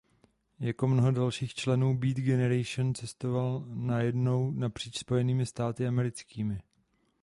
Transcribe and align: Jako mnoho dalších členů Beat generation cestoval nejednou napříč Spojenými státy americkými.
Jako 0.59 0.87
mnoho 0.87 1.11
dalších 1.11 1.53
členů 1.55 1.97
Beat 1.97 2.17
generation 2.17 2.93
cestoval 2.95 3.63
nejednou 3.67 4.51
napříč 4.51 4.97
Spojenými 4.97 5.45
státy 5.45 5.87
americkými. 5.87 6.61